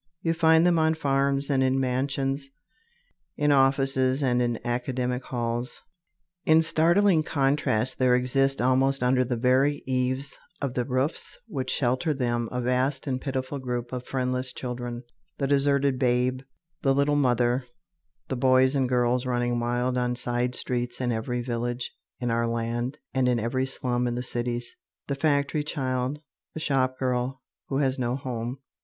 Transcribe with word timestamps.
You 0.23 0.33
find 0.33 0.65
them 0.65 0.79
on 0.79 0.95
farms 0.95 1.47
and 1.51 1.61
in 1.61 1.79
mansions, 1.79 2.49
in 3.37 3.51
offices 3.51 4.23
and 4.23 4.41
in 4.41 4.57
academic 4.65 5.23
halls. 5.25 5.83
In 6.43 6.63
startling 6.63 7.21
contrast 7.21 7.99
there 7.99 8.15
exists 8.15 8.59
almost 8.59 9.03
under 9.03 9.23
the 9.23 9.37
very 9.37 9.83
eaves 9.85 10.39
of 10.59 10.73
the 10.73 10.85
roofs 10.85 11.37
which 11.45 11.69
shelter 11.69 12.15
them 12.15 12.49
a 12.51 12.61
vast 12.61 13.05
and 13.05 13.21
pitiful 13.21 13.59
group 13.59 13.93
of 13.93 14.03
friendless 14.07 14.53
children, 14.53 15.03
the 15.37 15.45
deserted 15.45 15.99
babe, 15.99 16.41
the 16.81 16.95
"little 16.95 17.15
mother," 17.15 17.65
the 18.27 18.35
boys 18.35 18.75
and 18.75 18.89
girls 18.89 19.27
running 19.27 19.59
wild 19.59 19.99
on 19.99 20.15
side 20.15 20.55
streets 20.55 20.99
in 20.99 21.11
every 21.11 21.43
village 21.43 21.91
in 22.19 22.31
our 22.31 22.47
land 22.47 22.97
and 23.13 23.29
in 23.29 23.39
every 23.39 23.67
slum 23.67 24.07
in 24.07 24.15
the 24.15 24.23
cities, 24.23 24.75
the 25.05 25.13
factory 25.13 25.61
child, 25.63 26.19
the 26.55 26.59
shop 26.59 26.97
girl 26.97 27.43
who 27.67 27.77
has 27.77 27.99
no 27.99 28.15
home. 28.15 28.57